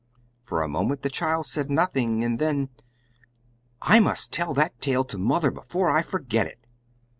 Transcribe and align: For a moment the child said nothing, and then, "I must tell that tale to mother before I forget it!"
For 0.41 0.63
a 0.63 0.67
moment 0.67 1.03
the 1.03 1.11
child 1.11 1.45
said 1.45 1.69
nothing, 1.69 2.23
and 2.23 2.39
then, 2.39 2.69
"I 3.83 3.99
must 3.99 4.33
tell 4.33 4.51
that 4.55 4.81
tale 4.81 5.05
to 5.05 5.19
mother 5.19 5.51
before 5.51 5.91
I 5.95 6.01
forget 6.01 6.47
it!" 6.47 6.65